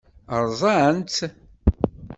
[0.43, 1.17] Ṛṛẓan-tt?